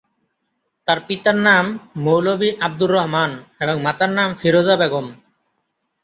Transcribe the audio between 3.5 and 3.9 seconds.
এবং